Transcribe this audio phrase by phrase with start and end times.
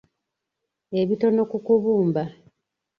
[0.99, 2.23] Ebitono ku kubumba.